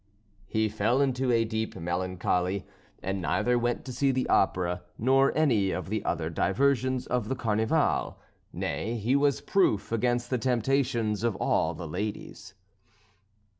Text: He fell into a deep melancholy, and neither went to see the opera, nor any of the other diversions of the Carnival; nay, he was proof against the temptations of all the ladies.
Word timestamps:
He 0.47 0.67
fell 0.67 0.99
into 0.99 1.31
a 1.31 1.45
deep 1.45 1.75
melancholy, 1.75 2.65
and 3.03 3.21
neither 3.21 3.59
went 3.59 3.85
to 3.85 3.93
see 3.93 4.09
the 4.11 4.27
opera, 4.29 4.81
nor 4.97 5.31
any 5.37 5.69
of 5.69 5.89
the 5.89 6.03
other 6.03 6.27
diversions 6.31 7.05
of 7.05 7.29
the 7.29 7.35
Carnival; 7.35 8.17
nay, 8.51 8.95
he 8.97 9.15
was 9.15 9.41
proof 9.41 9.91
against 9.91 10.31
the 10.31 10.39
temptations 10.39 11.21
of 11.23 11.35
all 11.35 11.75
the 11.75 11.87
ladies. 11.87 12.55